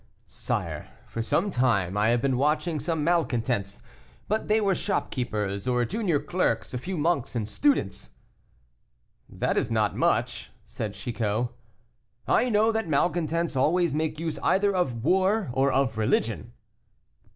[0.25, 3.83] "Sire, for some time I have been watching some malcontents,
[4.27, 8.09] but they were shopkeepers, or junior clerks, a few monks and students."
[9.29, 11.49] "That is not much," said Chicot.
[12.27, 16.53] "I know that malcontents always make use either of war or of religion."